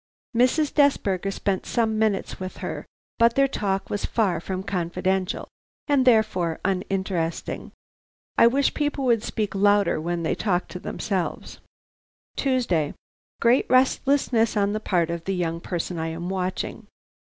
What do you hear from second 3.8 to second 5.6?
was far from confidential,